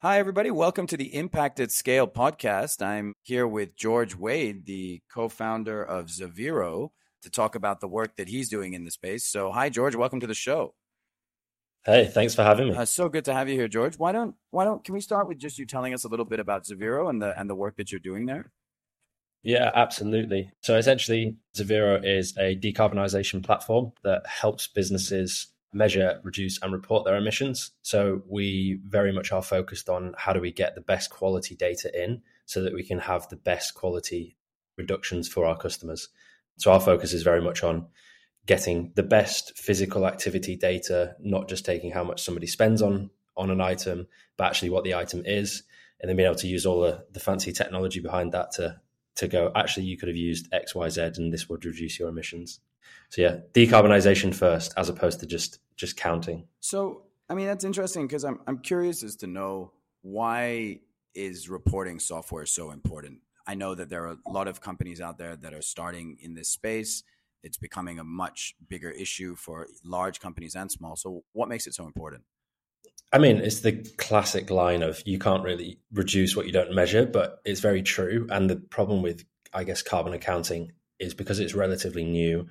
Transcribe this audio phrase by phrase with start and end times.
[0.00, 0.52] Hi, everybody.
[0.52, 2.80] Welcome to the Impact at Scale podcast.
[2.80, 8.14] I'm here with George Wade, the co founder of Zevero, to talk about the work
[8.14, 9.24] that he's doing in the space.
[9.24, 9.96] So, hi, George.
[9.96, 10.76] Welcome to the show.
[11.84, 12.76] Hey, thanks for having me.
[12.76, 13.98] Uh, so good to have you here, George.
[13.98, 16.38] Why don't why don't can we start with just you telling us a little bit
[16.38, 18.52] about Zevero and the and the work that you're doing there?
[19.42, 20.52] Yeah, absolutely.
[20.60, 27.16] So essentially, Zevero is a decarbonization platform that helps businesses measure, reduce, and report their
[27.16, 27.72] emissions.
[27.82, 31.90] So we very much are focused on how do we get the best quality data
[31.94, 34.36] in so that we can have the best quality
[34.76, 36.08] reductions for our customers.
[36.56, 37.86] So our focus is very much on
[38.46, 43.50] getting the best physical activity data, not just taking how much somebody spends on on
[43.50, 45.62] an item, but actually what the item is,
[46.00, 48.80] and then being able to use all the, the fancy technology behind that to
[49.16, 52.08] to go, actually you could have used X, Y, Z and this would reduce your
[52.08, 52.60] emissions.
[53.10, 56.46] So yeah, decarbonization first, as opposed to just just counting.
[56.60, 60.80] So I mean that's interesting because I'm I'm curious as to know why
[61.14, 63.20] is reporting software so important.
[63.46, 66.34] I know that there are a lot of companies out there that are starting in
[66.34, 67.02] this space.
[67.42, 70.96] It's becoming a much bigger issue for large companies and small.
[70.96, 72.24] So what makes it so important?
[73.12, 77.06] I mean, it's the classic line of you can't really reduce what you don't measure,
[77.06, 78.26] but it's very true.
[78.30, 82.48] And the problem with, I guess, carbon accounting is because it's relatively new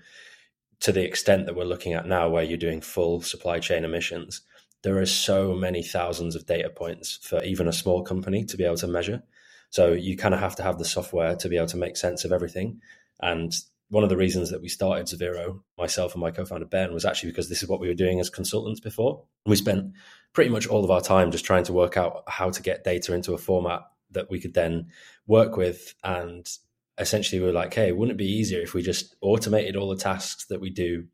[0.79, 4.41] to the extent that we're looking at now, where you're doing full supply chain emissions,
[4.83, 8.63] there are so many thousands of data points for even a small company to be
[8.63, 9.23] able to measure.
[9.69, 12.23] So you kind of have to have the software to be able to make sense
[12.23, 12.79] of everything.
[13.21, 13.53] And
[13.89, 17.31] one of the reasons that we started Zevero, myself and my co-founder Ben, was actually
[17.31, 19.23] because this is what we were doing as consultants before.
[19.45, 19.93] We spent
[20.33, 23.13] pretty much all of our time just trying to work out how to get data
[23.13, 23.81] into a format
[24.11, 24.87] that we could then
[25.25, 26.47] work with and
[26.97, 29.95] essentially we were like, hey, wouldn't it be easier if we just automated all the
[29.95, 31.05] tasks that we do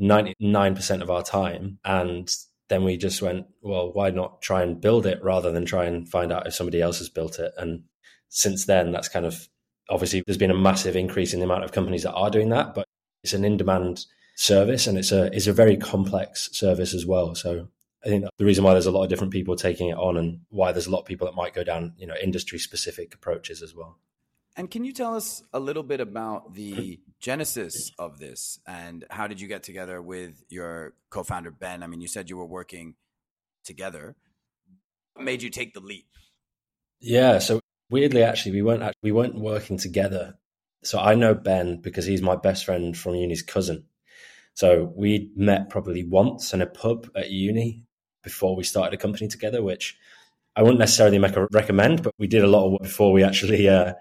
[0.00, 1.78] 99% of our time?
[1.84, 2.30] And
[2.68, 6.08] then we just went, well, why not try and build it rather than try and
[6.08, 7.52] find out if somebody else has built it?
[7.56, 7.84] And
[8.28, 9.48] since then, that's kind of
[9.88, 12.74] obviously there's been a massive increase in the amount of companies that are doing that,
[12.74, 12.86] but
[13.22, 14.04] it's an in demand
[14.36, 17.34] service and it's a, it's a very complex service as well.
[17.34, 17.68] So
[18.04, 20.40] I think the reason why there's a lot of different people taking it on and
[20.48, 23.62] why there's a lot of people that might go down, you know, industry specific approaches
[23.62, 23.98] as well.
[24.56, 29.26] And can you tell us a little bit about the genesis of this and how
[29.26, 31.82] did you get together with your co-founder Ben?
[31.82, 32.94] I mean, you said you were working
[33.64, 34.16] together.
[35.14, 36.06] What made you take the leap?
[37.00, 37.60] Yeah, so
[37.90, 40.34] weirdly, actually, we weren't we weren't working together.
[40.82, 43.84] So I know Ben because he's my best friend from uni's cousin.
[44.54, 47.84] So we met probably once in a pub at uni
[48.22, 49.96] before we started a company together, which
[50.56, 53.22] I wouldn't necessarily make a recommend, but we did a lot of work before we
[53.22, 53.94] actually uh,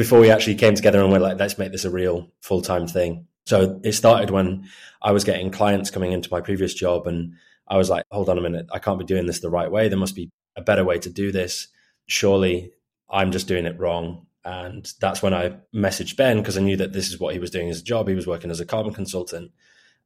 [0.00, 2.86] before we actually came together and went like, let's make this a real full time
[2.86, 3.26] thing.
[3.44, 4.66] So it started when
[5.02, 7.34] I was getting clients coming into my previous job, and
[7.68, 9.90] I was like, hold on a minute, I can't be doing this the right way.
[9.90, 11.68] There must be a better way to do this.
[12.06, 12.72] Surely
[13.10, 14.24] I'm just doing it wrong.
[14.42, 17.50] And that's when I messaged Ben because I knew that this is what he was
[17.50, 18.08] doing as a job.
[18.08, 19.52] He was working as a carbon consultant.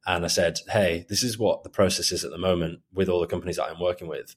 [0.06, 3.20] And I said, Hey, this is what the process is at the moment with all
[3.20, 4.34] the companies that I'm working with.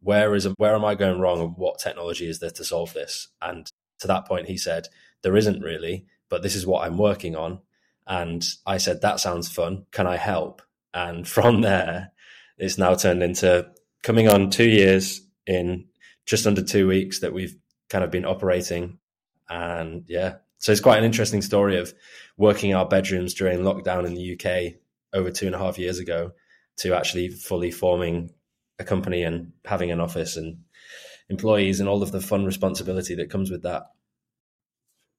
[0.00, 3.26] Where is where am I going wrong and what technology is there to solve this?
[3.40, 3.68] And
[4.02, 4.88] to that point, he said,
[5.22, 7.60] There isn't really, but this is what I'm working on.
[8.06, 9.86] And I said, That sounds fun.
[9.90, 10.62] Can I help?
[10.92, 12.12] And from there,
[12.58, 13.70] it's now turned into
[14.02, 15.86] coming on two years in
[16.26, 17.56] just under two weeks that we've
[17.88, 18.98] kind of been operating.
[19.48, 21.92] And yeah, so it's quite an interesting story of
[22.36, 24.74] working our bedrooms during lockdown in the UK
[25.12, 26.32] over two and a half years ago
[26.78, 28.30] to actually fully forming
[28.78, 30.58] a company and having an office and
[31.28, 33.84] employees and all of the fun responsibility that comes with that.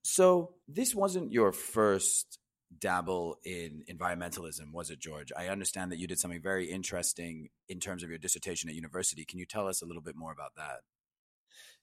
[0.03, 2.40] So, this wasn't your first
[2.80, 5.31] dabble in environmentalism, was it, George?
[5.38, 9.25] I understand that you did something very interesting in terms of your dissertation at university.
[9.25, 10.81] Can you tell us a little bit more about that?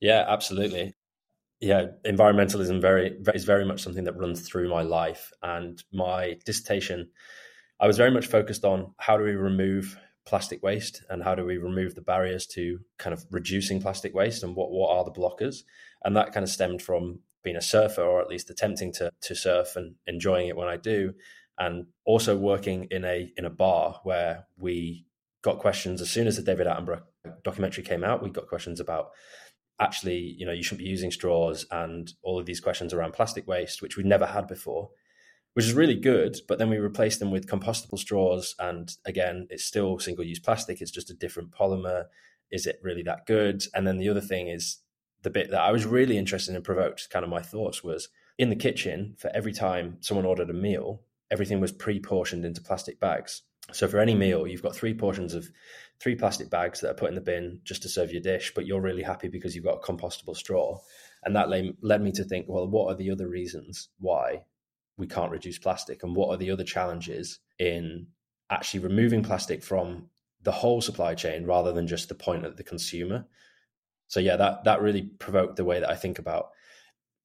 [0.00, 0.94] Yeah, absolutely.
[1.60, 7.10] Yeah, environmentalism very is very much something that runs through my life, and my dissertation.
[7.78, 9.98] I was very much focused on how do we remove
[10.30, 14.42] plastic waste and how do we remove the barriers to kind of reducing plastic waste
[14.42, 15.64] and what, what are the blockers?
[16.04, 19.34] And that kind of stemmed from being a surfer or at least attempting to, to
[19.34, 21.14] surf and enjoying it when i do
[21.58, 25.04] and also working in a in a bar where we
[25.42, 27.02] got questions as soon as the david attenborough
[27.44, 29.10] documentary came out we got questions about
[29.78, 33.46] actually you know you shouldn't be using straws and all of these questions around plastic
[33.46, 34.90] waste which we'd never had before
[35.54, 36.38] which is really good.
[36.48, 40.80] But then we replace them with compostable straws, and again, it's still single use plastic.
[40.80, 42.04] It's just a different polymer.
[42.50, 43.64] Is it really that good?
[43.74, 44.78] And then the other thing is
[45.22, 48.08] the bit that I was really interested in, provoked kind of my thoughts was
[48.38, 52.62] in the kitchen for every time someone ordered a meal, everything was pre portioned into
[52.62, 53.42] plastic bags.
[53.72, 55.48] So for any meal, you've got three portions of
[56.00, 58.66] three plastic bags that are put in the bin just to serve your dish, but
[58.66, 60.78] you're really happy because you've got a compostable straw.
[61.22, 61.50] And that
[61.82, 64.42] led me to think, well, what are the other reasons why
[65.00, 66.02] we can't reduce plastic?
[66.02, 68.06] And what are the other challenges in
[68.50, 70.06] actually removing plastic from
[70.42, 73.26] the whole supply chain rather than just the point of the consumer?
[74.06, 76.50] So yeah, that that really provoked the way that I think about,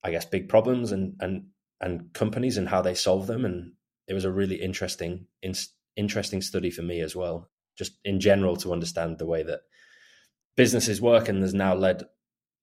[0.02, 1.46] I guess, big problems and and
[1.80, 3.44] and companies and how they solve them.
[3.44, 3.72] And
[4.08, 5.54] it was a really interesting in,
[5.96, 9.60] interesting study for me as well, just in general to understand the way that
[10.56, 12.04] businesses work and has now led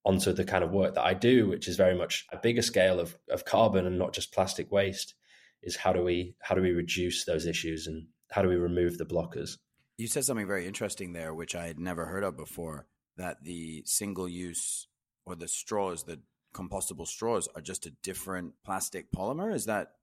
[0.06, 3.00] onto the kind of work that I do, which is very much a bigger scale
[3.00, 5.16] of, of carbon and not just plastic waste,
[5.62, 8.98] is how do we how do we reduce those issues and how do we remove
[8.98, 9.58] the blockers?
[9.98, 13.84] You said something very interesting there, which I had never heard of before, that the
[13.86, 14.88] single use
[15.26, 16.20] or the straws, the
[16.54, 19.54] compostable straws are just a different plastic polymer.
[19.54, 19.94] Is that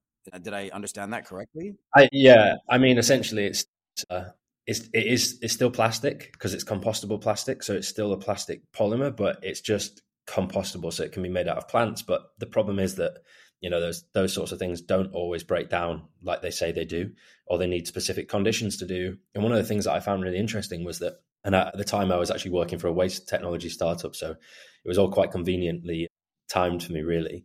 [0.43, 1.77] did I understand that correctly?
[1.95, 3.67] I, yeah, I mean, essentially, it's
[4.09, 4.31] uh,
[4.67, 8.71] it's it is it's still plastic because it's compostable plastic, so it's still a plastic
[8.73, 12.03] polymer, but it's just compostable, so it can be made out of plants.
[12.03, 13.19] But the problem is that
[13.61, 16.85] you know those those sorts of things don't always break down like they say they
[16.85, 17.11] do,
[17.47, 19.17] or they need specific conditions to do.
[19.35, 21.15] And one of the things that I found really interesting was that,
[21.45, 24.89] and at the time I was actually working for a waste technology startup, so it
[24.89, 26.07] was all quite conveniently
[26.49, 27.45] timed for me, really.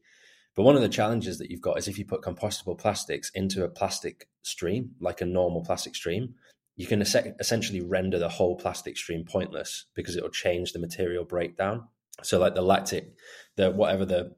[0.56, 3.64] But one of the challenges that you've got is if you put compostable plastics into
[3.64, 6.36] a plastic stream, like a normal plastic stream,
[6.75, 11.24] you can essentially render the whole plastic stream pointless because it will change the material
[11.24, 11.88] breakdown.
[12.22, 13.13] So, like the lactic,
[13.56, 14.36] the whatever the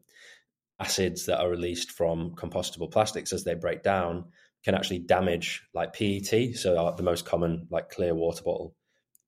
[0.79, 4.25] acids that are released from compostable plastics as they break down
[4.63, 8.75] can actually damage like PET, so uh, the most common like clear water bottle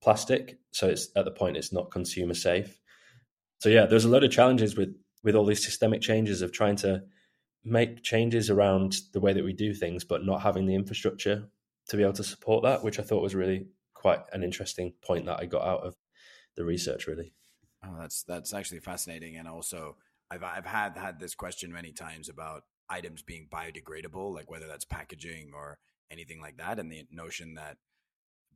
[0.02, 0.60] plastic.
[0.72, 2.80] So it's at the point it's not consumer safe.
[3.60, 6.78] So yeah, there's a lot of challenges with with all these systemic changes of trying
[6.78, 7.04] to
[7.64, 11.50] make changes around the way that we do things, but not having the infrastructure
[11.90, 15.26] to be able to support that, which I thought was really quite an interesting point
[15.26, 15.96] that I got out of
[16.56, 17.08] the research.
[17.08, 17.34] Really,
[17.84, 19.98] oh, that's that's actually fascinating, and also
[20.32, 24.86] I've I've had had this question many times about items being biodegradable, like whether that's
[24.86, 25.80] packaging or
[26.12, 27.78] anything like that, and the notion that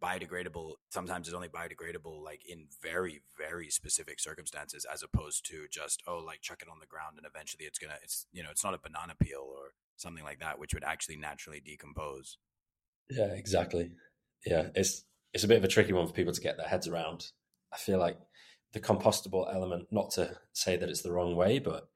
[0.01, 6.03] biodegradable sometimes is only biodegradable like in very very specific circumstances as opposed to just
[6.07, 8.65] oh like chuck it on the ground and eventually it's gonna it's you know it's
[8.65, 12.38] not a banana peel or something like that which would actually naturally decompose
[13.09, 13.91] yeah exactly
[14.45, 15.03] yeah it's
[15.33, 17.27] it's a bit of a tricky one for people to get their heads around
[17.73, 18.17] i feel like
[18.73, 21.88] the compostable element not to say that it's the wrong way but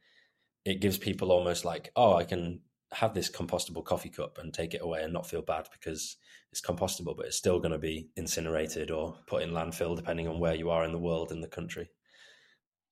[0.65, 2.59] it gives people almost like oh i can
[2.94, 6.18] have this compostable coffee cup and take it away and not feel bad because
[6.51, 10.39] it's compostable, but it's still going to be incinerated or put in landfill, depending on
[10.39, 11.89] where you are in the world and the country.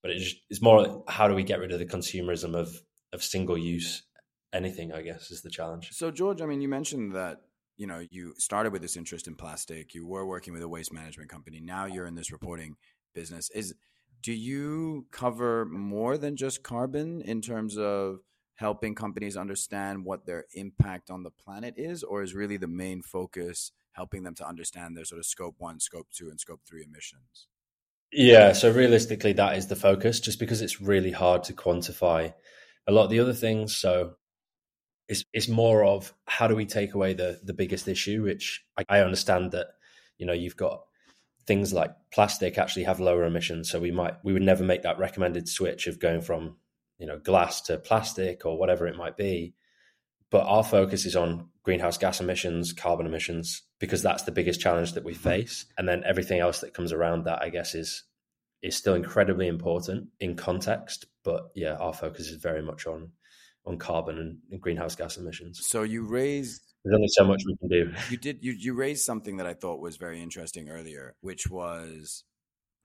[0.02, 2.76] But it's, it's more how do we get rid of the consumerism of
[3.14, 4.04] of single use
[4.54, 4.92] anything?
[4.92, 5.92] I guess is the challenge.
[5.94, 7.42] So George, I mean, you mentioned that
[7.78, 9.94] you know you started with this interest in plastic.
[9.94, 11.60] You were working with a waste management company.
[11.60, 12.76] Now you're in this reporting
[13.14, 13.50] business.
[13.52, 13.74] Is
[14.22, 18.20] do you cover more than just carbon in terms of
[18.56, 23.02] helping companies understand what their impact on the planet is, or is really the main
[23.02, 26.84] focus helping them to understand their sort of scope one, scope two, and scope three
[26.84, 27.48] emissions?
[28.12, 32.34] Yeah, so realistically, that is the focus, just because it's really hard to quantify
[32.88, 33.76] a lot of the other things.
[33.76, 34.14] So
[35.08, 38.86] it's it's more of how do we take away the the biggest issue, which I,
[38.90, 39.68] I understand that
[40.18, 40.84] you know you've got
[41.46, 45.00] things like plastic actually have lower emissions, so we might we would never make that
[45.00, 46.58] recommended switch of going from
[46.98, 49.54] you know glass to plastic or whatever it might be.
[50.32, 54.94] But our focus is on greenhouse gas emissions carbon emissions because that's the biggest challenge
[54.94, 55.66] that we face.
[55.78, 58.04] And then everything else that comes around that i guess is
[58.62, 61.06] is still incredibly important in context.
[61.24, 63.12] But yeah our focus is very much on
[63.66, 67.56] on carbon and, and greenhouse gas emissions so you raised there's only so much we
[67.58, 71.16] can do you did you, you raised something that i thought was very interesting earlier
[71.22, 72.24] which was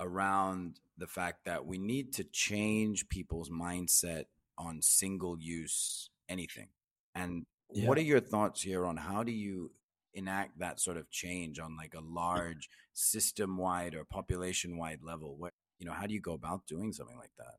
[0.00, 4.24] around the fact that we need to change people's mindset
[4.58, 6.68] on single use anything.
[7.14, 7.86] And yeah.
[7.86, 9.70] what are your thoughts here on how do you
[10.14, 12.14] enact that sort of change on like a mm.
[12.14, 15.36] large system wide or population wide level?
[15.36, 17.54] What you know, how do you go about doing something like that?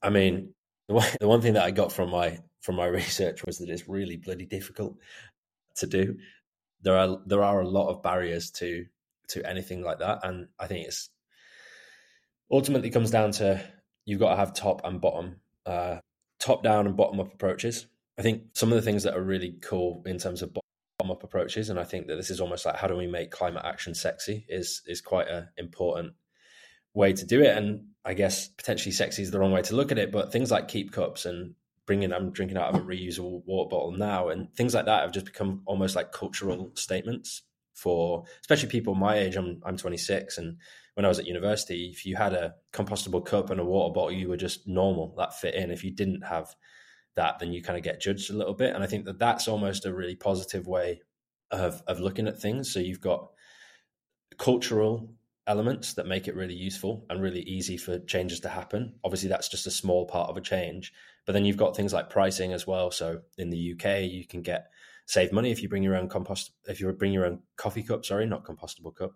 [0.00, 0.54] I mean,
[0.88, 3.68] the one, the one thing that I got from my from my research was that
[3.68, 4.96] it's really bloody difficult
[5.76, 6.16] to do.
[6.82, 8.86] There are there are a lot of barriers to
[9.28, 11.10] to anything like that, and I think it's
[12.50, 13.62] ultimately comes down to
[14.04, 15.98] you've got to have top and bottom, uh,
[16.38, 17.86] top down and bottom up approaches.
[18.18, 21.22] I think some of the things that are really cool in terms of bottom up
[21.22, 23.94] approaches, and I think that this is almost like how do we make climate action
[23.94, 26.14] sexy is is quite an important
[26.94, 27.56] way to do it.
[27.56, 30.50] And I guess potentially sexy is the wrong way to look at it, but things
[30.50, 31.54] like keep cups and
[31.86, 35.12] bringing I'm drinking out of a reusable water bottle now and things like that have
[35.12, 37.42] just become almost like cultural statements
[37.74, 39.36] for especially people my age.
[39.36, 40.58] I'm I'm 26, and
[40.94, 44.12] when I was at university, if you had a compostable cup and a water bottle,
[44.12, 45.14] you were just normal.
[45.16, 45.70] That fit in.
[45.70, 46.54] If you didn't have
[47.16, 48.74] that, then you kind of get judged a little bit.
[48.74, 51.00] And I think that that's almost a really positive way
[51.50, 52.72] of of looking at things.
[52.72, 53.30] So you've got
[54.38, 55.12] cultural
[55.46, 58.94] elements that make it really useful and really easy for changes to happen.
[59.04, 60.92] Obviously, that's just a small part of a change.
[61.26, 62.90] But then you've got things like pricing as well.
[62.90, 64.70] So in the UK, you can get
[65.06, 68.04] save money if you bring your own compost if you bring your own coffee cup.
[68.04, 69.12] Sorry, not compostable cup.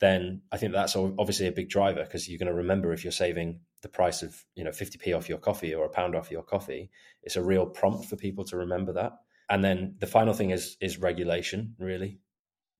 [0.00, 3.12] Then I think that's obviously a big driver because you're going to remember if you're
[3.12, 6.42] saving the price of you know 50p off your coffee or a pound off your
[6.42, 6.90] coffee.
[7.22, 9.12] It's a real prompt for people to remember that.
[9.50, 11.74] And then the final thing is is regulation.
[11.78, 12.20] Really,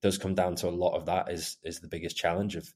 [0.02, 1.30] does come down to a lot of that.
[1.30, 2.72] Is is the biggest challenge of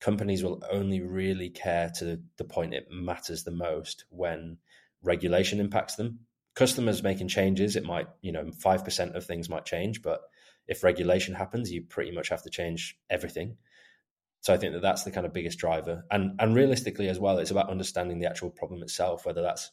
[0.00, 4.58] companies will only really care to the point it matters the most when
[5.02, 6.20] regulation impacts them.
[6.54, 10.20] Customers making changes, it might, you know, 5% of things might change, but
[10.66, 13.56] if regulation happens, you pretty much have to change everything.
[14.40, 16.04] So I think that that's the kind of biggest driver.
[16.10, 19.70] And and realistically as well, it's about understanding the actual problem itself, whether that's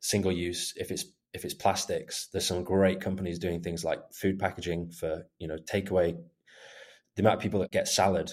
[0.00, 4.38] single use, if it's if it's plastics, there's some great companies doing things like food
[4.38, 6.16] packaging for, you know, takeaway.
[7.16, 8.32] The amount of people that get salad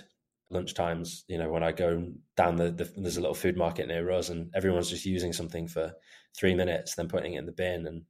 [0.53, 4.10] lunchtimes, you know, when I go down the, the, there's a little food market near
[4.12, 5.93] us and everyone's just using something for
[6.38, 7.88] three minutes, then putting it in the bin.
[7.88, 8.03] And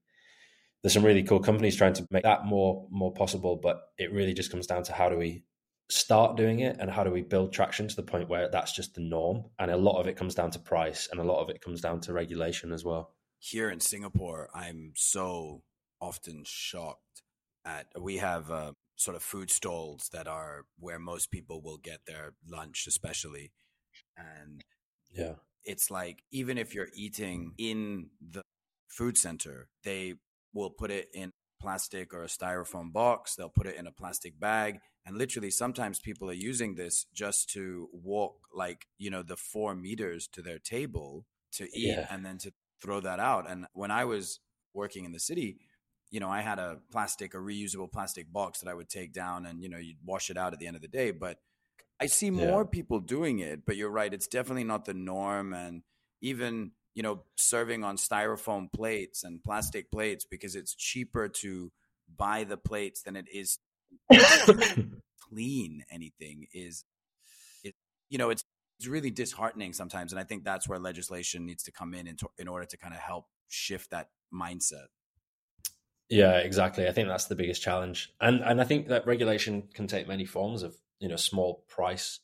[0.83, 3.59] there's some really cool companies trying to make that more more possible.
[3.61, 5.45] But it really just comes down to how do we
[5.89, 8.95] start doing it and how do we build traction to the point where that's just
[8.95, 9.43] the norm.
[9.57, 11.81] And a lot of it comes down to price and a lot of it comes
[11.81, 13.13] down to regulation as well.
[13.43, 15.63] Here in Singapore, I'm so
[15.99, 17.23] often shocked
[17.65, 22.01] at we have uh, sort of food stalls that are where most people will get
[22.05, 23.51] their lunch, especially.
[24.15, 24.61] And
[25.11, 25.33] yeah,
[25.65, 28.43] it's like even if you're eating in the
[28.87, 30.15] food center, they
[30.53, 33.35] will put it in plastic or a styrofoam box.
[33.35, 34.79] They'll put it in a plastic bag.
[35.03, 39.73] And literally, sometimes people are using this just to walk like, you know, the four
[39.73, 42.07] meters to their table to eat yeah.
[42.09, 43.49] and then to throw that out.
[43.49, 44.39] And when I was
[44.73, 45.57] working in the city,
[46.09, 49.45] you know, I had a plastic, a reusable plastic box that I would take down
[49.45, 51.11] and, you know, you'd wash it out at the end of the day.
[51.11, 51.37] But
[51.99, 52.69] I see more yeah.
[52.69, 54.13] people doing it, but you're right.
[54.13, 55.53] It's definitely not the norm.
[55.53, 55.83] And
[56.21, 61.71] even, you know, serving on styrofoam plates and plastic plates because it's cheaper to
[62.17, 63.59] buy the plates than it is
[65.29, 66.83] clean anything is,
[67.63, 67.75] it,
[68.09, 68.43] you know, it's,
[68.81, 70.11] it's really disheartening sometimes.
[70.11, 72.77] And I think that's where legislation needs to come in in, to, in order to
[72.77, 74.87] kind of help shift that mindset.
[76.09, 76.87] Yeah, exactly.
[76.87, 80.25] I think that's the biggest challenge, and and I think that regulation can take many
[80.25, 82.19] forms of you know small price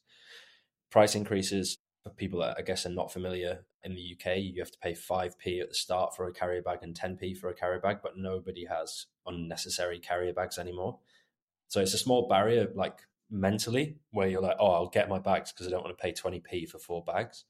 [0.89, 3.65] price increases for people that I guess are not familiar.
[3.83, 6.61] In the UK, you have to pay five p at the start for a carrier
[6.61, 10.99] bag and ten p for a carrier bag, but nobody has unnecessary carrier bags anymore.
[11.69, 15.51] So it's a small barrier, like mentally, where you're like, oh, I'll get my bags
[15.51, 17.45] because I don't want to pay twenty p for four bags.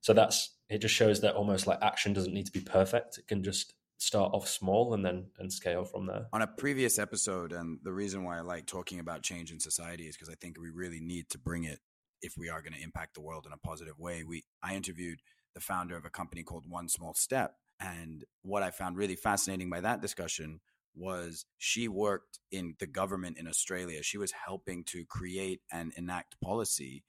[0.00, 0.78] So that's it.
[0.78, 4.32] Just shows that almost like action doesn't need to be perfect; it can just start
[4.34, 6.26] off small and then and scale from there.
[6.32, 10.04] On a previous episode, and the reason why I like talking about change in society
[10.08, 11.78] is because I think we really need to bring it
[12.20, 14.24] if we are going to impact the world in a positive way.
[14.24, 15.20] We I interviewed
[15.54, 19.70] the founder of a company called One Small Step, and what I found really fascinating
[19.70, 20.60] by that discussion
[20.94, 24.02] was she worked in the government in Australia.
[24.02, 27.04] She was helping to create and enact policy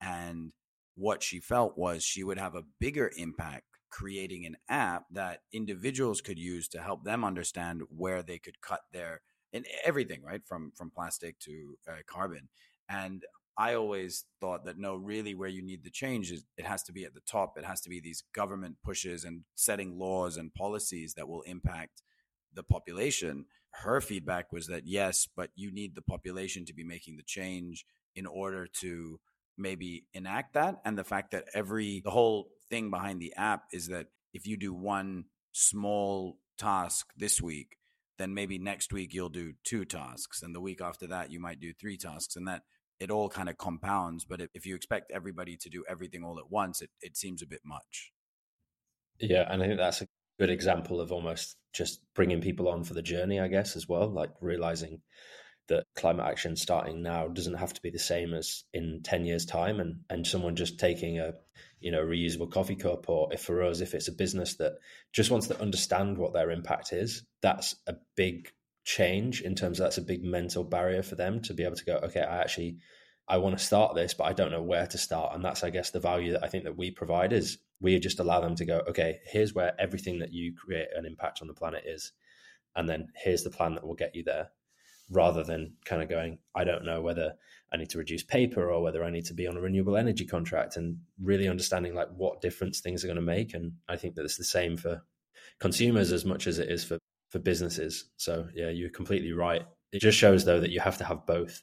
[0.00, 0.52] and
[0.94, 6.20] what she felt was she would have a bigger impact creating an app that individuals
[6.20, 9.20] could use to help them understand where they could cut their
[9.52, 10.42] and everything right?
[10.46, 12.48] From from plastic to uh, carbon.
[12.88, 13.24] And
[13.58, 16.92] i always thought that no really where you need the change is it has to
[16.92, 17.58] be at the top.
[17.58, 22.02] It has to be these government pushes and setting laws and policies that will impact
[22.54, 23.44] the population
[23.74, 27.84] her feedback was that yes but you need the population to be making the change
[28.14, 29.18] in order to
[29.56, 33.88] maybe enact that and the fact that every the whole thing behind the app is
[33.88, 37.76] that if you do one small task this week,
[38.18, 41.60] then maybe next week you'll do two tasks, and the week after that you might
[41.60, 42.62] do three tasks, and that
[43.00, 44.24] it all kind of compounds.
[44.24, 47.46] But if, you expect everybody to do everything all at once, it, it seems a
[47.46, 48.12] bit much.
[49.18, 50.06] Yeah, and I think that's a
[50.42, 54.08] good example of almost just bringing people on for the journey, I guess, as well,
[54.08, 55.00] like realizing
[55.68, 59.46] that climate action starting now doesn't have to be the same as in 10 years
[59.46, 61.34] time and and someone just taking a
[61.78, 64.72] you know reusable coffee cup or if for us if it's a business that
[65.12, 68.50] just wants to understand what their impact is that's a big
[68.84, 71.84] change in terms of that's a big mental barrier for them to be able to
[71.84, 72.78] go okay i actually
[73.28, 75.32] i want to start this but i don't know where to start.
[75.32, 78.20] And that's i guess the value that i think that we provide is we just
[78.20, 81.54] allow them to go okay here's where everything that you create an impact on the
[81.54, 82.12] planet is
[82.74, 84.48] and then here's the plan that will get you there
[85.12, 87.34] rather than kind of going, I don't know whether
[87.72, 90.24] I need to reduce paper or whether I need to be on a renewable energy
[90.24, 93.54] contract and really understanding like what difference things are going to make.
[93.54, 95.02] And I think that it's the same for
[95.60, 96.98] consumers as much as it is for,
[97.30, 98.06] for businesses.
[98.16, 99.62] So yeah, you're completely right.
[99.92, 101.62] It just shows though that you have to have both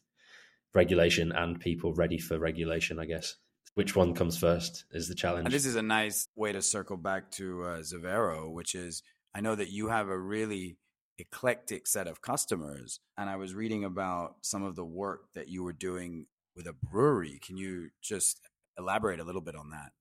[0.74, 3.36] regulation and people ready for regulation, I guess.
[3.76, 5.46] Which one comes first is the challenge.
[5.46, 9.42] And this is a nice way to circle back to uh, Zevero, which is I
[9.42, 10.78] know that you have a really
[11.18, 13.00] eclectic set of customers.
[13.18, 16.74] And I was reading about some of the work that you were doing with a
[16.74, 17.40] brewery.
[17.46, 18.42] Can you just
[18.78, 19.92] elaborate a little bit on that?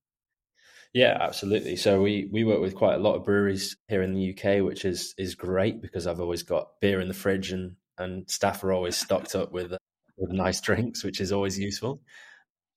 [0.94, 1.76] Yeah, absolutely.
[1.76, 4.84] So we we work with quite a lot of breweries here in the UK, which
[4.84, 8.72] is is great because I've always got beer in the fridge and and staff are
[8.72, 9.72] always stocked up with
[10.16, 12.00] with nice drinks, which is always useful.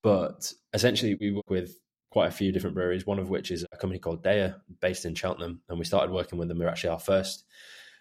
[0.03, 1.77] But essentially, we work with
[2.09, 3.05] quite a few different breweries.
[3.05, 6.39] One of which is a company called Deya, based in Cheltenham, and we started working
[6.39, 6.57] with them.
[6.57, 7.45] They're actually our first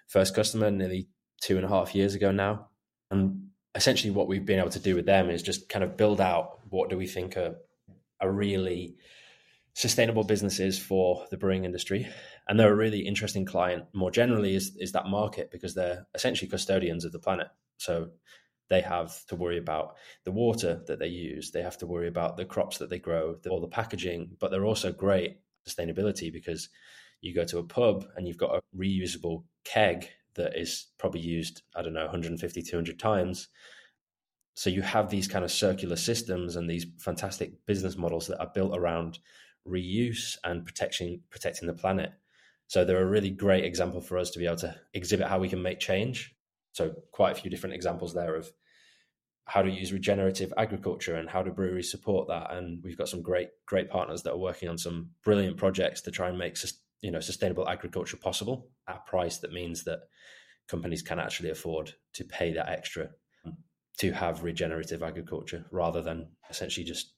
[0.08, 1.08] first customer nearly
[1.40, 2.68] two and a half years ago now.
[3.10, 6.20] And essentially, what we've been able to do with them is just kind of build
[6.20, 7.56] out what do we think are,
[8.20, 8.96] are really
[9.74, 12.08] sustainable businesses for the brewing industry.
[12.48, 16.50] And they're a really interesting client more generally is, is that market because they're essentially
[16.50, 17.48] custodians of the planet.
[17.78, 18.10] So
[18.70, 21.50] they have to worry about the water that they use.
[21.50, 24.64] They have to worry about the crops that they grow, all the packaging, but they're
[24.64, 26.70] also great sustainability because
[27.20, 31.62] you go to a pub and you've got a reusable keg that is probably used,
[31.76, 33.48] I don't know, 150, 200 times.
[34.54, 38.50] So you have these kind of circular systems and these fantastic business models that are
[38.54, 39.18] built around
[39.66, 42.12] reuse and protection, protecting the planet.
[42.68, 45.48] So they're a really great example for us to be able to exhibit how we
[45.48, 46.34] can make change.
[46.72, 48.50] So quite a few different examples there of
[49.46, 52.52] how to use regenerative agriculture and how do breweries support that.
[52.52, 56.10] And we've got some great, great partners that are working on some brilliant projects to
[56.10, 56.56] try and make
[57.00, 60.00] you know sustainable agriculture possible at a price that means that
[60.68, 63.08] companies can actually afford to pay that extra
[63.98, 67.14] to have regenerative agriculture rather than essentially just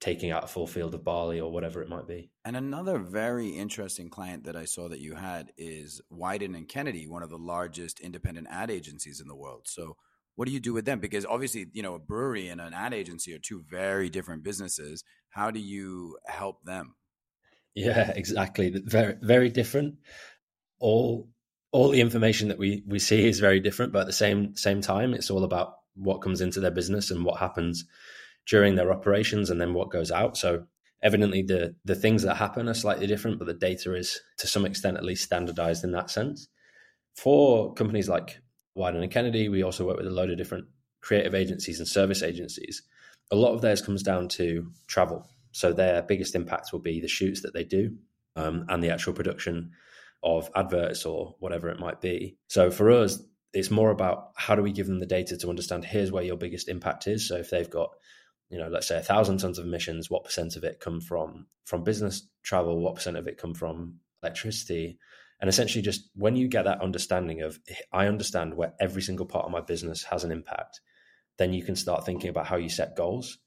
[0.00, 2.30] taking out a full field of barley or whatever it might be.
[2.44, 7.06] And another very interesting client that I saw that you had is Wieden and Kennedy,
[7.06, 9.62] one of the largest independent ad agencies in the world.
[9.66, 9.96] So
[10.36, 11.00] what do you do with them?
[11.00, 15.04] Because obviously, you know, a brewery and an ad agency are two very different businesses.
[15.28, 16.94] How do you help them?
[17.74, 18.72] Yeah, exactly.
[18.82, 19.96] Very, very different.
[20.78, 21.28] All,
[21.72, 24.80] all the information that we we see is very different, but at the same same
[24.80, 27.84] time, it's all about what comes into their business and what happens
[28.50, 30.36] during their operations, and then what goes out.
[30.36, 30.66] So,
[31.02, 34.66] evidently, the the things that happen are slightly different, but the data is to some
[34.66, 36.48] extent at least standardized in that sense.
[37.16, 38.40] For companies like
[38.76, 40.66] Wieden and Kennedy, we also work with a load of different
[41.00, 42.82] creative agencies and service agencies.
[43.30, 47.08] A lot of theirs comes down to travel so their biggest impact will be the
[47.08, 47.96] shoots that they do
[48.36, 49.72] um, and the actual production
[50.22, 52.36] of adverts or whatever it might be.
[52.48, 55.84] So for us, it's more about how do we give them the data to understand
[55.84, 57.26] here's where your biggest impact is.
[57.26, 57.90] So if they've got,
[58.50, 61.46] you know, let's say a thousand tons of emissions, what percent of it come from
[61.64, 62.80] from business travel?
[62.80, 64.98] What percent of it come from electricity?
[65.40, 67.58] And essentially, just when you get that understanding of
[67.92, 70.80] I understand where every single part of my business has an impact,
[71.38, 73.38] then you can start thinking about how you set goals.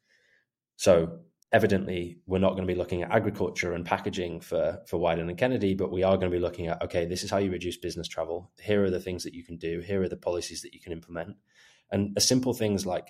[0.78, 1.20] So
[1.52, 5.38] evidently we're not going to be looking at agriculture and packaging for for Wieden and
[5.38, 7.78] Kennedy, but we are going to be looking at okay, this is how you reduce
[7.78, 8.52] business travel.
[8.60, 9.82] Here are the things that you can do.
[9.82, 11.36] Here are the policies that you can implement,
[11.92, 13.10] and simple things like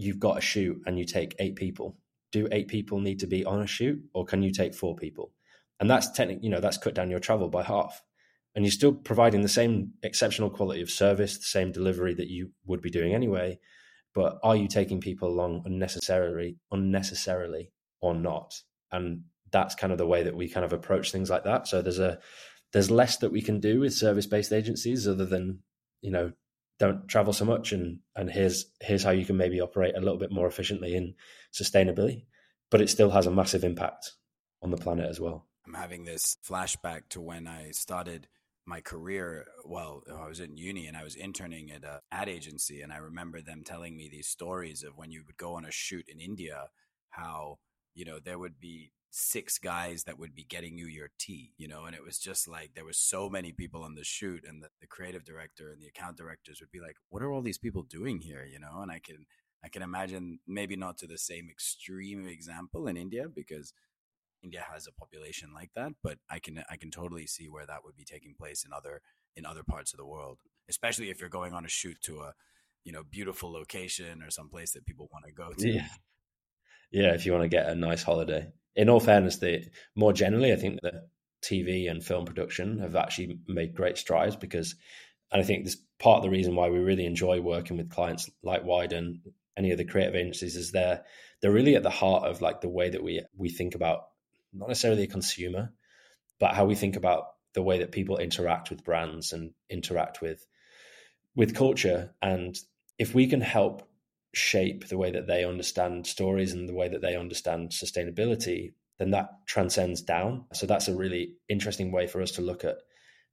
[0.00, 1.96] you've got a shoot and you take eight people.
[2.32, 5.32] Do eight people need to be on a shoot, or can you take four people?
[5.80, 8.02] And that's technically, you know, that's cut down your travel by half,
[8.54, 12.50] and you're still providing the same exceptional quality of service, the same delivery that you
[12.66, 13.58] would be doing anyway
[14.14, 18.54] but are you taking people along unnecessarily unnecessarily or not
[18.92, 21.82] and that's kind of the way that we kind of approach things like that so
[21.82, 22.18] there's a
[22.72, 25.60] there's less that we can do with service based agencies other than
[26.00, 26.32] you know
[26.80, 30.18] don't travel so much and and here's here's how you can maybe operate a little
[30.18, 31.14] bit more efficiently and
[31.52, 32.24] sustainably
[32.70, 34.12] but it still has a massive impact
[34.62, 35.46] on the planet as well.
[35.66, 38.28] I'm having this flashback to when i started
[38.66, 42.82] my career, well, I was in uni and I was interning at an ad agency,
[42.82, 45.72] and I remember them telling me these stories of when you would go on a
[45.72, 46.68] shoot in India,
[47.08, 47.58] how
[47.94, 51.66] you know there would be six guys that would be getting you your tea, you
[51.66, 54.62] know, and it was just like there was so many people on the shoot, and
[54.62, 57.58] the, the creative director and the account directors would be like, "What are all these
[57.58, 59.26] people doing here?" You know, and I can
[59.64, 63.72] I can imagine maybe not to the same extreme example in India because
[64.42, 67.84] India has a population like that, but I can I can totally see where that
[67.84, 69.02] would be taking place in other
[69.36, 72.34] in other parts of the world, especially if you're going on a shoot to a
[72.84, 75.68] you know beautiful location or some place that people want to go to.
[75.68, 75.88] Yeah,
[76.90, 77.14] yeah.
[77.14, 78.52] If you want to get a nice holiday.
[78.76, 79.64] In all fairness, the
[79.96, 81.08] more generally, I think that
[81.42, 84.74] TV and film production have actually made great strides because
[85.32, 88.28] And I think this part of the reason why we really enjoy working with clients
[88.42, 89.20] like Wieden,
[89.56, 91.04] any of the creative agencies, is they're
[91.40, 94.08] they're really at the heart of like the way that we we think about
[94.52, 95.72] not necessarily a consumer,
[96.38, 100.44] but how we think about the way that people interact with brands and interact with
[101.36, 102.14] with culture.
[102.20, 102.58] And
[102.98, 103.88] if we can help
[104.32, 109.10] shape the way that they understand stories and the way that they understand sustainability, then
[109.10, 110.44] that transcends down.
[110.52, 112.78] So that's a really interesting way for us to look at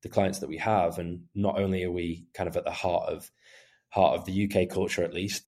[0.04, 0.98] the clients that we have.
[0.98, 3.30] And not only are we kind of at the heart of
[3.90, 5.44] heart of the UK culture, at least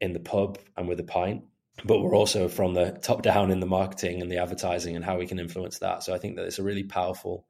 [0.00, 1.44] in the pub and with a pint,
[1.84, 5.18] but we're also from the top down in the marketing and the advertising and how
[5.18, 6.02] we can influence that.
[6.02, 7.46] So I think that it's a really powerful,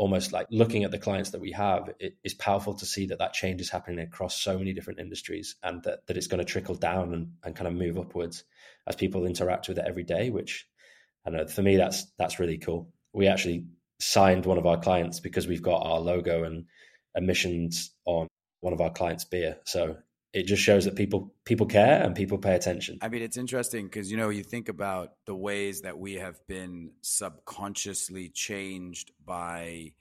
[0.00, 3.18] almost like looking at the clients that we have, it is powerful to see that
[3.18, 6.50] that change is happening across so many different industries and that, that it's going to
[6.50, 8.42] trickle down and, and kind of move upwards
[8.86, 10.66] as people interact with it every day, which
[11.26, 12.90] I know for me, that's, that's really cool.
[13.12, 13.66] We actually
[13.98, 16.64] signed one of our clients because we've got our logo and
[17.14, 18.26] emissions on
[18.60, 19.58] one of our clients' beer.
[19.66, 19.98] So
[20.32, 22.98] it just shows that people people care and people pay attention.
[23.02, 26.46] I mean, it's interesting because you know you think about the ways that we have
[26.46, 29.92] been subconsciously changed by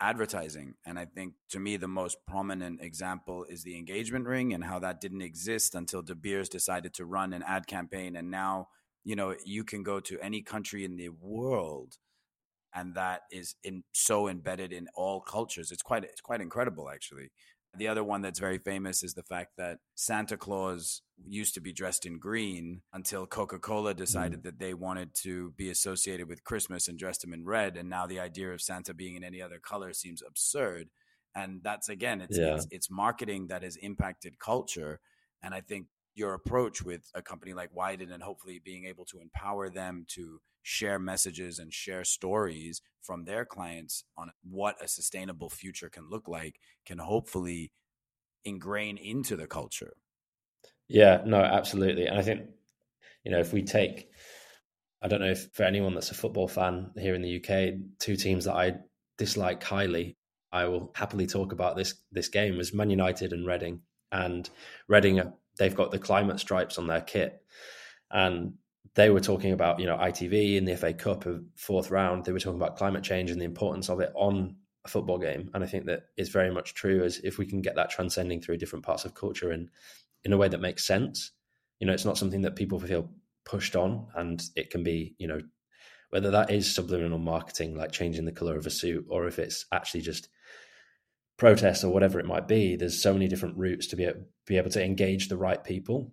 [0.00, 4.64] advertising, and I think to me the most prominent example is the engagement ring and
[4.64, 8.68] how that didn't exist until De Beers decided to run an ad campaign, and now
[9.04, 11.98] you know you can go to any country in the world
[12.74, 15.72] and that is in so embedded in all cultures.
[15.72, 17.30] It's quite it's quite incredible actually
[17.76, 21.72] the other one that's very famous is the fact that Santa Claus used to be
[21.72, 24.42] dressed in green until Coca Cola decided mm.
[24.44, 27.76] that they wanted to be associated with Christmas and dressed him in red.
[27.76, 30.88] And now the idea of Santa being in any other color seems absurd.
[31.34, 32.54] And that's again, it's, yeah.
[32.54, 35.00] it's, it's marketing that has impacted culture.
[35.42, 35.86] And I think
[36.18, 40.40] your approach with a company like Wieden and hopefully being able to empower them to
[40.62, 46.28] share messages and share stories from their clients on what a sustainable future can look
[46.28, 47.72] like can hopefully
[48.44, 49.94] ingrain into the culture.
[50.88, 52.06] Yeah, no, absolutely.
[52.06, 52.42] And I think,
[53.24, 54.10] you know, if we take,
[55.00, 58.16] I don't know if for anyone that's a football fan here in the UK, two
[58.16, 58.74] teams that I
[59.16, 60.16] dislike highly,
[60.50, 63.82] I will happily talk about this this game was Man United and Reading.
[64.10, 64.48] And
[64.88, 65.20] Reading,
[65.58, 67.42] they've got the climate stripes on their kit.
[68.10, 68.54] And
[68.94, 72.24] they were talking about, you know, ITV in the FA Cup of fourth round.
[72.24, 75.50] They were talking about climate change and the importance of it on a football game.
[75.54, 78.40] And I think that is very much true as if we can get that transcending
[78.40, 79.68] through different parts of culture and
[80.24, 81.32] in a way that makes sense.
[81.80, 83.10] You know, it's not something that people feel
[83.44, 85.40] pushed on and it can be, you know,
[86.10, 89.66] whether that is subliminal marketing, like changing the color of a suit, or if it's
[89.72, 90.28] actually just
[91.38, 94.08] protest or whatever it might be, there's so many different routes to be,
[94.46, 96.12] be able to engage the right people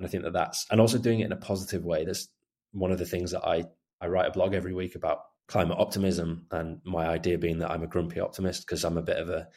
[0.00, 2.06] and I think that that's, and also doing it in a positive way.
[2.06, 2.26] That's
[2.72, 3.64] one of the things that I,
[4.00, 6.46] I write a blog every week about climate optimism.
[6.50, 9.48] And my idea being that I'm a grumpy optimist because I'm a bit of a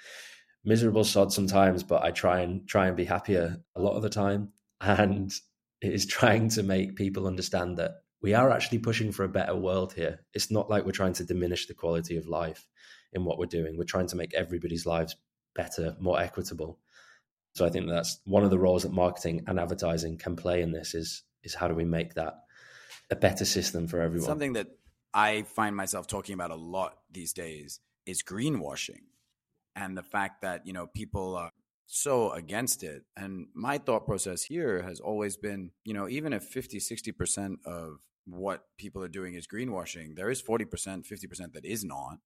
[0.65, 4.09] miserable sod sometimes, but I try and try and be happier a lot of the
[4.09, 4.49] time.
[4.81, 5.31] And
[5.79, 9.55] it is trying to make people understand that we are actually pushing for a better
[9.55, 10.25] world here.
[10.33, 12.67] It's not like we're trying to diminish the quality of life
[13.13, 13.77] in what we're doing.
[13.77, 15.15] We're trying to make everybody's lives
[15.55, 16.79] better, more equitable.
[17.55, 20.71] So I think that's one of the roles that marketing and advertising can play in
[20.71, 22.43] this is is how do we make that
[23.11, 24.25] a better system for everyone?
[24.25, 24.67] Something that
[25.13, 29.01] I find myself talking about a lot these days is greenwashing
[29.75, 31.51] and the fact that, you know, people are
[31.85, 33.03] so against it.
[33.15, 37.99] And my thought process here has always been, you know, even if 50, 60% of
[38.25, 40.67] what people are doing is greenwashing, there is 40%,
[41.05, 42.17] 50% that is not.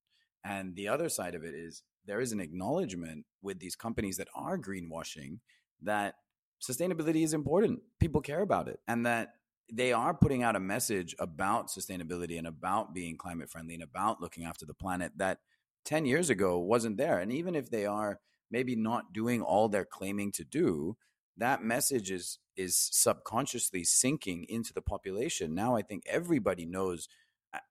[0.44, 4.30] And the other side of it is there is an acknowledgement with these companies that
[4.36, 5.40] are greenwashing
[5.82, 6.16] that
[6.62, 7.80] sustainability is important.
[8.00, 8.80] People care about it.
[8.88, 9.34] And that
[9.72, 14.22] they are putting out a message about sustainability and about being climate friendly and about
[14.22, 15.40] looking after the planet that
[15.86, 17.20] 10 years ago wasn't there.
[17.20, 18.20] And even if they are
[18.50, 20.98] maybe not doing all they're claiming to do,
[21.38, 25.54] that message is is subconsciously sinking into the population.
[25.54, 27.08] Now I think everybody knows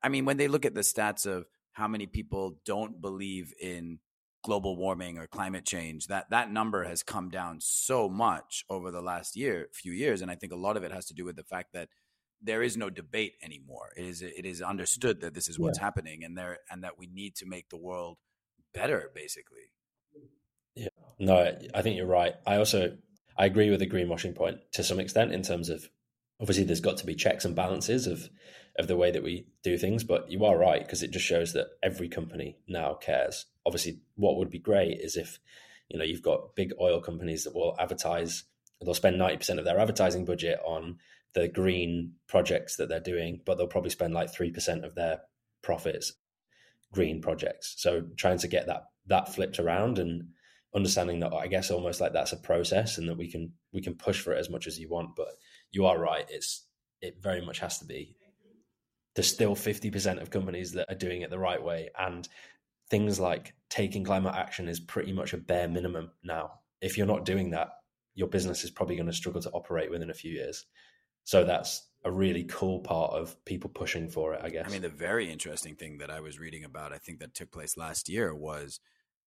[0.02, 3.98] I mean when they look at the stats of how many people don't believe in
[4.44, 9.00] global warming or climate change that that number has come down so much over the
[9.00, 11.34] last year few years and i think a lot of it has to do with
[11.34, 11.88] the fact that
[12.42, 13.90] there is no debate anymore.
[13.96, 15.84] It is it is understood that this is what's yeah.
[15.84, 18.18] happening and there and that we need to make the world
[18.74, 19.72] better basically.
[20.74, 20.88] Yeah.
[21.18, 22.34] No i think you're right.
[22.46, 22.96] I also
[23.36, 25.88] i agree with the greenwashing point to some extent in terms of
[26.40, 28.28] obviously there's got to be checks and balances of
[28.78, 30.04] of the way that we do things.
[30.04, 33.46] But you are right because it just shows that every company now cares.
[33.64, 35.38] Obviously, what would be great is if
[35.88, 38.44] you know you've got big oil companies that will advertise.
[38.82, 40.98] They'll spend ninety percent of their advertising budget on
[41.32, 45.20] the green projects that they're doing, but they'll probably spend like three percent of their
[45.62, 46.12] profits
[46.92, 47.74] green projects.
[47.76, 50.28] So trying to get that that flipped around and
[50.74, 53.94] understanding that I guess almost like that's a process and that we can we can
[53.94, 55.16] push for it as much as you want.
[55.16, 55.28] But
[55.70, 56.64] you are right; it's
[57.00, 58.16] it very much has to be.
[59.16, 62.28] There's still fifty percent of companies that are doing it the right way, and
[62.90, 66.60] things like taking climate action is pretty much a bare minimum now.
[66.80, 67.70] If you're not doing that,
[68.14, 70.66] your business is probably going to struggle to operate within a few years.
[71.24, 74.66] So that's a really cool part of people pushing for it, I guess.
[74.68, 77.50] I mean, the very interesting thing that I was reading about, I think that took
[77.50, 78.78] place last year, was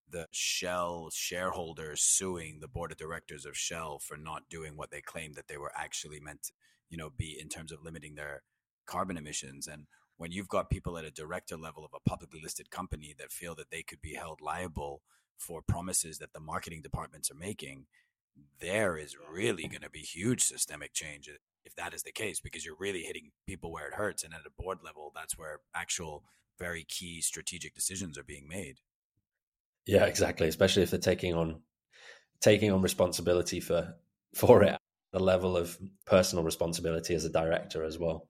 [0.08, 5.02] the Shell shareholders suing the board of directors of Shell for not doing what they
[5.02, 6.52] claimed that they were actually meant to,
[6.88, 8.42] you know, be in terms of limiting their
[8.90, 9.66] carbon emissions.
[9.66, 13.32] And when you've got people at a director level of a publicly listed company that
[13.32, 15.02] feel that they could be held liable
[15.38, 17.86] for promises that the marketing departments are making,
[18.60, 21.30] there is really going to be huge systemic change
[21.64, 24.24] if that is the case, because you're really hitting people where it hurts.
[24.24, 26.24] And at a board level, that's where actual
[26.58, 28.80] very key strategic decisions are being made.
[29.86, 30.48] Yeah, exactly.
[30.48, 31.62] Especially if they're taking on
[32.40, 33.94] taking on responsibility for
[34.34, 34.78] for it,
[35.12, 38.28] the level of personal responsibility as a director as well.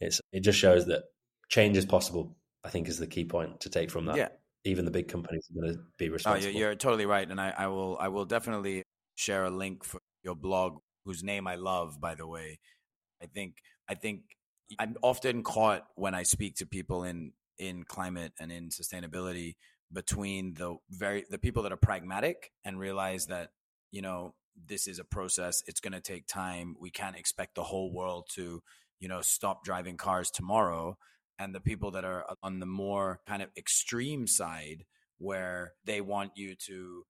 [0.00, 1.04] It's it just shows that
[1.48, 2.36] change is possible.
[2.64, 4.16] I think is the key point to take from that.
[4.16, 4.28] Yeah.
[4.64, 6.48] Even the big companies are going to be oh, responsible.
[6.48, 8.82] Oh, you're, you're totally right, and I, I will I will definitely
[9.14, 12.58] share a link for your blog whose name I love, by the way.
[13.22, 13.56] I think
[13.88, 14.22] I think
[14.78, 19.56] I'm often caught when I speak to people in in climate and in sustainability
[19.92, 23.50] between the very the people that are pragmatic and realize that
[23.90, 24.34] you know
[24.66, 28.28] this is a process it's going to take time we can't expect the whole world
[28.28, 28.62] to
[29.00, 30.96] you know stop driving cars tomorrow
[31.38, 34.84] and the people that are on the more kind of extreme side
[35.18, 37.04] where they want you to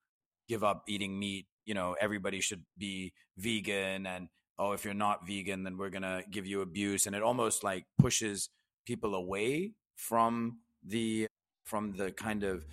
[0.48, 5.27] give up eating meat you know everybody should be vegan and oh if you're not
[5.27, 8.48] vegan then we're going to give you abuse and it almost like pushes
[8.87, 11.27] people away from the
[11.64, 12.64] from the kind of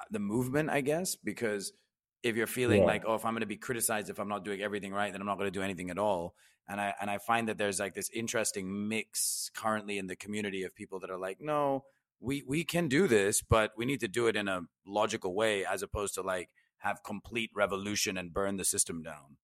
[0.00, 1.72] uh, the movement i guess because
[2.22, 2.86] if you're feeling yeah.
[2.86, 5.20] like oh if i'm going to be criticized if i'm not doing everything right then
[5.20, 6.34] i'm not going to do anything at all
[6.68, 10.62] and i and i find that there's like this interesting mix currently in the community
[10.62, 11.84] of people that are like no
[12.20, 15.64] we we can do this but we need to do it in a logical way
[15.64, 19.36] as opposed to like have complete revolution and burn the system down.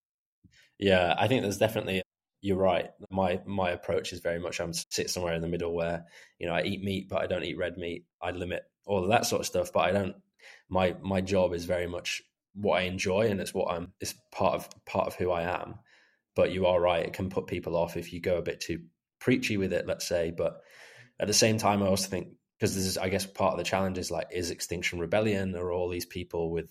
[0.79, 2.03] Yeah, I think there's definitely
[2.43, 2.91] you're right.
[3.11, 6.05] My my approach is very much I'm sit somewhere in the middle where
[6.39, 8.05] you know I eat meat, but I don't eat red meat.
[8.21, 10.17] I limit all of that sort of stuff, but I don't.
[10.69, 12.23] My my job is very much
[12.57, 13.93] what I enjoy, and it's what I'm.
[14.01, 15.77] It's part of part of who I am.
[16.35, 18.81] But you are right; it can put people off if you go a bit too
[19.21, 19.87] preachy with it.
[19.87, 20.61] Let's say, but
[21.21, 23.65] at the same time, I also think because this is, I guess, part of the
[23.65, 26.69] challenge is like, is Extinction Rebellion or all these people with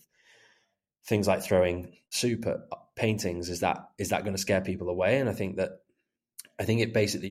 [1.06, 4.90] things like throwing soup at uh, paintings is that is that going to scare people
[4.90, 5.82] away and i think that
[6.60, 7.30] i think it basically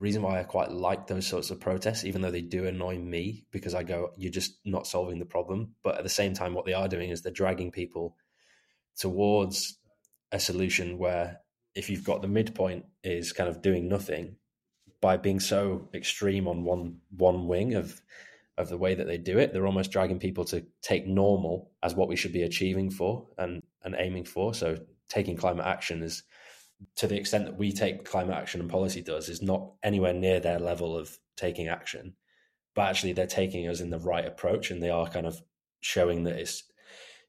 [0.00, 3.44] reason why i quite like those sorts of protests even though they do annoy me
[3.50, 6.64] because i go you're just not solving the problem but at the same time what
[6.64, 8.16] they are doing is they're dragging people
[8.96, 9.78] towards
[10.32, 11.40] a solution where
[11.74, 14.36] if you've got the midpoint is kind of doing nothing
[15.00, 18.00] by being so extreme on one one wing of
[18.60, 19.52] of the way that they do it.
[19.52, 23.62] They're almost dragging people to take normal as what we should be achieving for and,
[23.82, 24.54] and aiming for.
[24.54, 24.76] So
[25.08, 26.22] taking climate action is
[26.96, 30.40] to the extent that we take climate action and policy does is not anywhere near
[30.40, 32.14] their level of taking action.
[32.74, 35.40] But actually they're taking us in the right approach and they are kind of
[35.80, 36.64] showing that it's,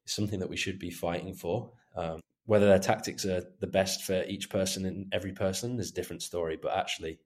[0.04, 1.72] it's something that we should be fighting for.
[1.96, 5.94] Um, whether their tactics are the best for each person and every person is a
[5.94, 7.20] different story, but actually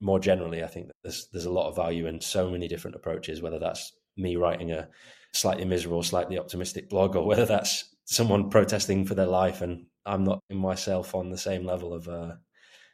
[0.00, 3.40] more generally, I think there's there's a lot of value in so many different approaches.
[3.40, 4.88] Whether that's me writing a
[5.32, 10.24] slightly miserable, slightly optimistic blog, or whether that's someone protesting for their life, and I'm
[10.24, 12.34] not in myself on the same level of uh,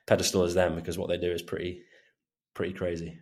[0.07, 1.83] pedestal as them because what they do is pretty
[2.55, 3.18] pretty crazy.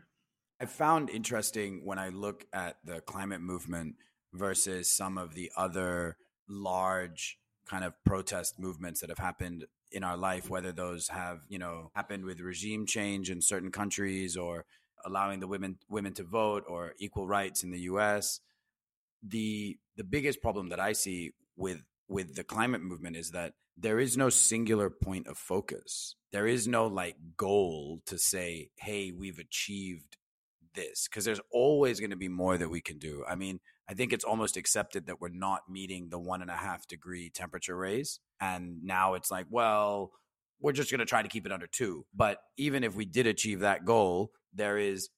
[0.61, 3.97] I found interesting when I look at the climate movement
[4.33, 6.17] versus some of the other
[6.49, 11.59] large kind of protest movements that have happened in our life, whether those have, you
[11.59, 14.65] know, happened with regime change in certain countries or
[15.05, 18.41] allowing the women women to vote or equal rights in the US.
[19.23, 24.01] The the biggest problem that I see with with the climate movement is that there
[24.01, 26.17] is no singular point of focus.
[26.33, 30.17] There is no like goal to say, hey, we've achieved
[30.75, 33.25] this, because there's always going to be more that we can do.
[33.29, 36.57] I mean, I think it's almost accepted that we're not meeting the one and a
[36.57, 38.21] half degree temperature raise.
[38.41, 40.11] And now it's like, well,
[40.61, 42.05] we're just going to try to keep it under two.
[42.15, 45.09] But even if we did achieve that goal, there is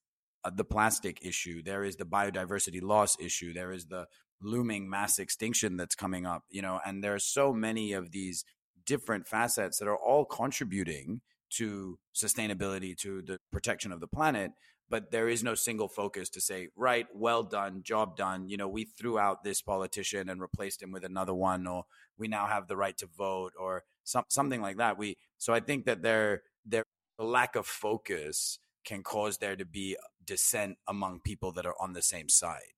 [0.44, 4.06] uh, the plastic issue, there is the biodiversity loss issue, there is the
[4.42, 8.44] looming mass extinction that's coming up, you know, and there are so many of these
[8.86, 14.52] different facets that are all contributing to sustainability, to the protection of the planet.
[14.90, 18.48] but there is no single focus to say, right, well done, job done.
[18.48, 21.84] You know, we threw out this politician and replaced him with another one, or
[22.18, 24.98] we now have the right to vote, or some, something like that.
[24.98, 26.84] We so I think that their their
[27.18, 32.02] lack of focus can cause there to be dissent among people that are on the
[32.02, 32.74] same side.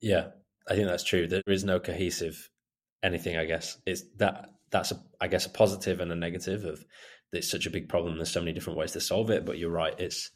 [0.00, 0.28] Yeah,
[0.68, 1.26] I think that's true.
[1.26, 2.50] There is no cohesive
[3.02, 3.36] anything.
[3.36, 6.84] I guess it's that that's a, I guess a positive and a negative of
[7.32, 8.16] it's such a big problem.
[8.16, 9.98] There's so many different ways to solve it, but you're right.
[9.98, 10.30] It's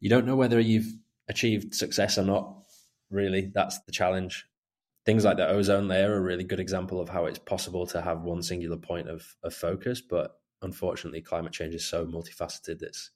[0.00, 0.92] you don't know whether you've
[1.28, 2.62] achieved success or not.
[3.10, 4.46] Really, that's the challenge.
[5.06, 8.00] Things like the ozone layer are a really good example of how it's possible to
[8.00, 12.82] have one singular point of, of focus, but unfortunately, climate change is so multifaceted.
[12.82, 13.10] It's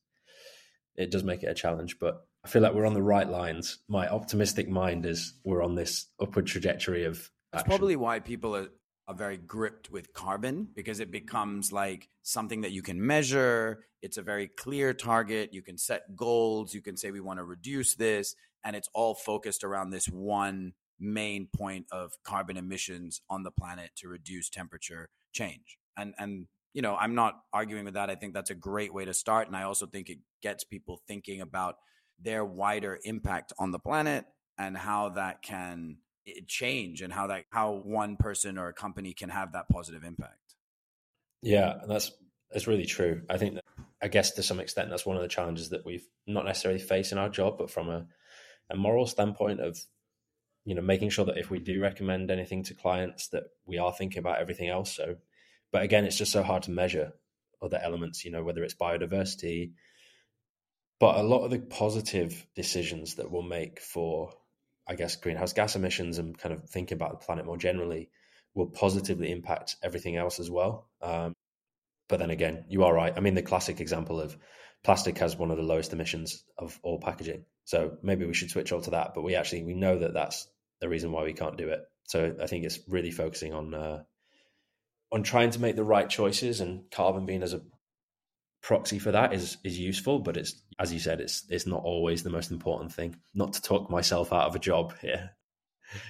[0.96, 3.80] it does make it a challenge, but I feel like we're on the right lines.
[3.88, 7.30] My optimistic mind is we're on this upward trajectory of.
[7.52, 8.68] That's probably why people are
[9.06, 13.84] are very gripped with carbon because it becomes like something that you can measure.
[14.00, 15.52] It's a very clear target.
[15.52, 16.72] You can set goals.
[16.72, 18.34] You can say, we want to reduce this.
[18.64, 23.90] And it's all focused around this one main point of carbon emissions on the planet
[23.96, 25.78] to reduce temperature change.
[25.98, 28.08] And, and, you know, I'm not arguing with that.
[28.08, 29.48] I think that's a great way to start.
[29.48, 31.76] And I also think it gets people thinking about
[32.20, 34.24] their wider impact on the planet
[34.58, 39.12] and how that can eh, change and how that how one person or a company
[39.12, 40.54] can have that positive impact.
[41.42, 42.10] Yeah, that's
[42.50, 43.22] that's really true.
[43.28, 43.64] I think that
[44.02, 47.12] I guess to some extent that's one of the challenges that we've not necessarily faced
[47.12, 48.06] in our job, but from a,
[48.70, 49.78] a moral standpoint of
[50.64, 53.92] you know making sure that if we do recommend anything to clients that we are
[53.92, 54.94] thinking about everything else.
[54.94, 55.16] So,
[55.72, 57.12] but again, it's just so hard to measure
[57.62, 58.24] other elements.
[58.24, 59.72] You know, whether it's biodiversity,
[61.00, 64.32] but a lot of the positive decisions that we'll make for
[64.88, 68.08] I guess, greenhouse gas emissions and kind of thinking about the planet more generally
[68.54, 70.88] will positively impact everything else as well.
[71.02, 71.34] Um,
[72.08, 73.12] but then again, you are right.
[73.14, 74.36] I mean, the classic example of
[74.82, 77.44] plastic has one of the lowest emissions of all packaging.
[77.66, 79.12] So maybe we should switch all to that.
[79.14, 80.48] But we actually we know that that's
[80.80, 81.82] the reason why we can't do it.
[82.04, 84.02] So I think it's really focusing on uh,
[85.12, 87.60] on trying to make the right choices, and carbon being as a
[88.62, 92.22] proxy for that is is useful, but it's as you said, it's it's not always
[92.22, 93.16] the most important thing.
[93.34, 95.30] Not to talk myself out of a job here.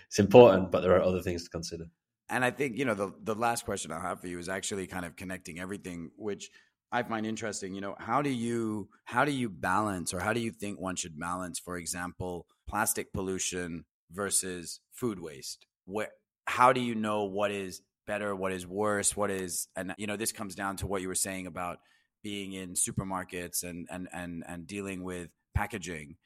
[0.08, 1.84] It's important, but there are other things to consider.
[2.28, 4.88] And I think, you know, the the last question I have for you is actually
[4.88, 6.50] kind of connecting everything, which
[6.90, 7.74] I find interesting.
[7.74, 10.96] You know, how do you how do you balance or how do you think one
[10.96, 15.66] should balance, for example, plastic pollution versus food waste?
[15.84, 16.10] What
[16.46, 20.16] how do you know what is better, what is worse, what is and you know,
[20.16, 21.78] this comes down to what you were saying about
[22.22, 26.16] being in supermarkets and and and and dealing with packaging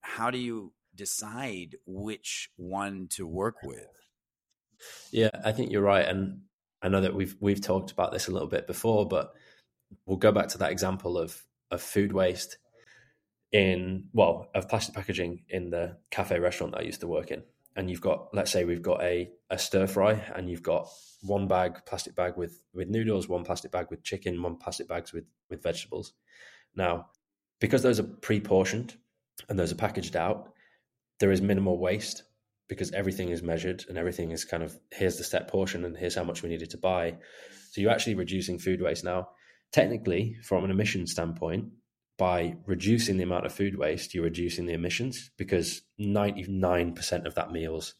[0.00, 3.88] how do you decide which one to work with?
[5.10, 6.40] Yeah i think you're right and
[6.82, 9.32] i know that we've we've talked about this a little bit before but
[10.06, 12.58] we'll go back to that example of of food waste
[13.52, 17.42] in well of plastic packaging in the cafe restaurant that i used to work in
[17.76, 20.88] and you've got let's say we've got a, a stir fry and you've got
[21.22, 25.12] one bag plastic bag with with noodles one plastic bag with chicken one plastic bags
[25.12, 26.12] with with vegetables.
[26.74, 27.06] Now
[27.60, 28.96] because those are pre-portioned
[29.48, 30.52] and those are packaged out
[31.20, 32.24] there is minimal waste
[32.68, 36.14] because everything is measured and everything is kind of here's the set portion and here's
[36.14, 37.16] how much we needed to buy.
[37.70, 39.04] So you're actually reducing food waste.
[39.04, 39.28] Now
[39.72, 41.66] technically from an emission standpoint
[42.16, 47.50] by reducing the amount of food waste, you're reducing the emissions because 99% of that
[47.50, 47.94] meal's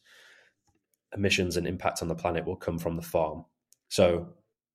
[1.14, 3.44] emissions and impact on the planet will come from the farm.
[3.88, 4.29] So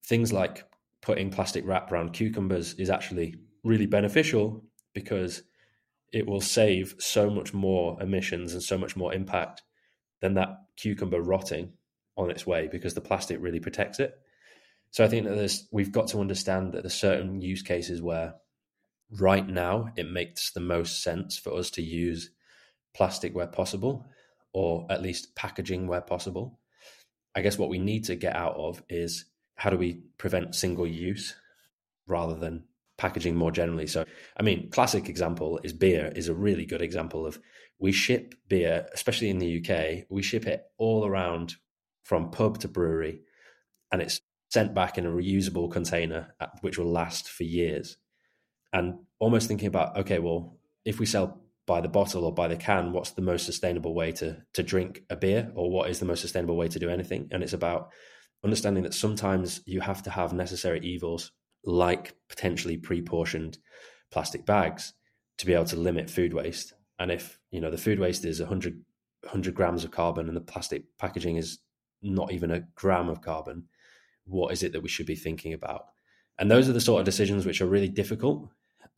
[0.05, 0.65] things like
[1.01, 5.43] putting plastic wrap around cucumbers is actually really beneficial because
[6.11, 9.61] it will save so much more emissions and so much more impact
[10.21, 11.71] than that cucumber rotting
[12.17, 14.13] on its way because the plastic really protects it.
[14.91, 18.33] So I think that there's we've got to understand that there's certain use cases where
[19.11, 22.29] right now it makes the most sense for us to use
[22.93, 24.07] plastic where possible
[24.53, 26.59] or at least packaging where possible.
[27.35, 30.87] I guess what we need to get out of is how do we prevent single
[30.87, 31.35] use
[32.07, 32.63] rather than
[32.97, 33.87] packaging more generally.
[33.87, 34.05] So
[34.37, 37.39] i mean classic example is beer is a really good example of
[37.79, 41.55] we ship beer especially in the uk we ship it all around
[42.03, 43.21] from pub to brewery
[43.91, 47.97] and it's sent back in a reusable container uh, which will last for years
[48.73, 52.55] and almost thinking about okay well if we sell by the bottle or by the
[52.55, 56.05] can what's the most sustainable way to to drink a beer or what is the
[56.05, 57.27] most sustainable way to do anything?
[57.29, 57.91] And it's about
[58.43, 61.31] understanding that sometimes you have to have necessary evils
[61.63, 63.59] like potentially pre-portioned
[64.09, 64.93] plastic bags
[65.37, 66.73] to be able to limit food waste.
[66.97, 68.83] And if you know the food waste is 100
[69.21, 71.59] 100 grams of carbon and the plastic packaging is
[72.01, 73.65] not even a gram of carbon
[74.25, 75.85] what is it that we should be thinking about?
[76.37, 78.49] And those are the sort of decisions which are really difficult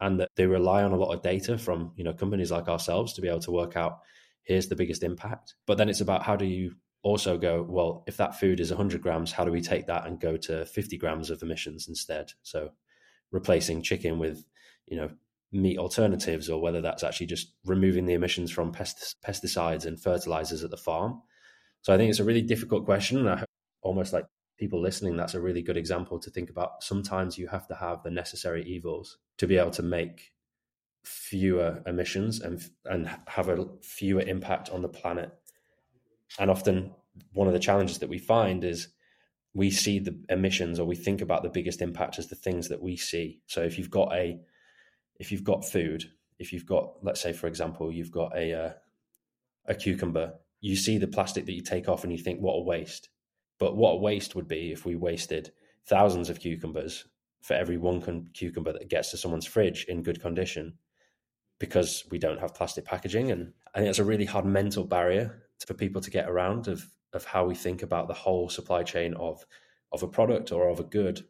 [0.01, 3.13] and that they rely on a lot of data from you know companies like ourselves
[3.13, 3.99] to be able to work out
[4.43, 5.55] here's the biggest impact.
[5.67, 9.01] But then it's about how do you also go well if that food is 100
[9.01, 12.69] grams how do we take that and go to 50 grams of emissions instead so
[13.31, 14.45] replacing chicken with
[14.87, 15.09] you know
[15.51, 20.69] meat alternatives or whether that's actually just removing the emissions from pesticides and fertilizers at
[20.69, 21.19] the farm
[21.81, 23.43] so i think it's a really difficult question and i
[23.81, 24.25] almost like
[24.61, 28.01] people listening that's a really good example to think about sometimes you have to have
[28.03, 30.31] the necessary evils to be able to make
[31.03, 35.31] fewer emissions and and have a fewer impact on the planet
[36.39, 36.91] and often
[37.33, 38.87] one of the challenges that we find is
[39.53, 42.81] we see the emissions or we think about the biggest impact as the things that
[42.81, 43.41] we see.
[43.47, 44.39] So if you've got a
[45.19, 46.05] if you've got food,
[46.39, 48.71] if you've got let's say for example you've got a uh,
[49.65, 52.61] a cucumber, you see the plastic that you take off and you think what a
[52.61, 53.09] waste.
[53.61, 55.51] But what a waste would be if we wasted
[55.85, 57.05] thousands of cucumbers
[57.43, 60.79] for every one cucumber that gets to someone's fridge in good condition
[61.59, 63.29] because we don't have plastic packaging.
[63.29, 66.83] And I think it's a really hard mental barrier for people to get around of
[67.13, 69.45] of how we think about the whole supply chain of
[69.91, 71.23] of a product or of a good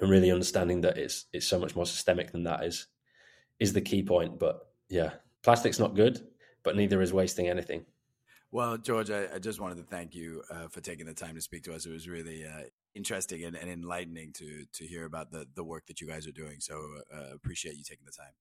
[0.00, 2.86] and really understanding that it's it's so much more systemic than that is
[3.60, 4.38] is the key point.
[4.38, 5.10] But yeah
[5.42, 6.26] plastic's not good
[6.62, 7.84] but neither is wasting anything
[8.54, 11.40] well george i, I just wanted to thank you uh, for taking the time to
[11.40, 11.84] speak to us.
[11.84, 15.86] It was really uh, interesting and, and, enlightening to to hear about the the work
[15.88, 16.60] that you guys are doing.
[16.60, 16.80] So
[17.12, 18.32] uh, appreciate you taking the time.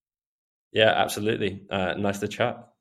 [0.72, 1.64] Yeah absolutely.
[1.70, 2.73] Uh, nice to chat